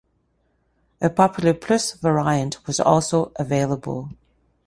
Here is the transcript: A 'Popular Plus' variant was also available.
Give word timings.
A 0.99 1.11
'Popular 1.11 1.53
Plus' 1.53 1.91
variant 1.93 2.65
was 2.65 2.79
also 2.79 3.31
available. 3.35 4.09